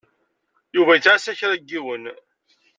Yuba 0.75 0.91
yettɛassa 0.95 1.37
kra 1.39 1.55
n 1.57 1.63
yiwen. 1.69 2.03